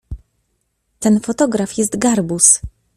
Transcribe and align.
Ten 0.99 1.19
fotograf 1.19 1.77
jest 1.77 1.97
garbus. 1.97 2.59